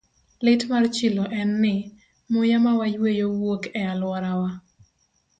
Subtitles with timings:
[0.47, 1.73] Lit mar chilo en ni,
[2.31, 4.49] muya ma wayueyo wuok e alworawa.